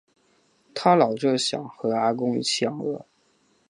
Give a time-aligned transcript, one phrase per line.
[0.73, 3.05] 她老著想和阿公一起养鹅